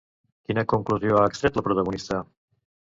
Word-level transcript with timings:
Quina 0.47 0.63
conclusió 0.73 1.21
ha 1.21 1.29
extret 1.33 1.61
la 1.61 1.67
protagonista? 1.69 2.23